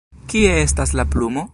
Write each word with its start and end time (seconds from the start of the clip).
Kie 0.33 0.55
estas 0.63 0.95
la 1.01 1.07
plumo? 1.17 1.49